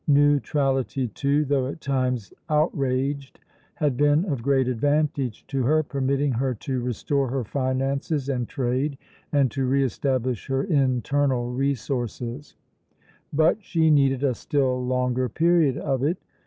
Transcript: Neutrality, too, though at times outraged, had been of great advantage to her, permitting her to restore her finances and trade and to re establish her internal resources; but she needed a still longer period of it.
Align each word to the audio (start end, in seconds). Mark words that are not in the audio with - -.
Neutrality, 0.07 1.09
too, 1.09 1.45
though 1.45 1.67
at 1.67 1.79
times 1.79 2.33
outraged, 2.49 3.39
had 3.75 3.97
been 3.97 4.25
of 4.25 4.41
great 4.41 4.67
advantage 4.67 5.45
to 5.45 5.61
her, 5.61 5.83
permitting 5.83 6.31
her 6.31 6.55
to 6.55 6.81
restore 6.81 7.27
her 7.29 7.43
finances 7.43 8.27
and 8.27 8.49
trade 8.49 8.97
and 9.31 9.51
to 9.51 9.67
re 9.67 9.83
establish 9.83 10.47
her 10.47 10.63
internal 10.63 11.51
resources; 11.51 12.55
but 13.31 13.63
she 13.63 13.91
needed 13.91 14.23
a 14.23 14.33
still 14.33 14.83
longer 14.83 15.29
period 15.29 15.77
of 15.77 16.01
it. 16.01 16.17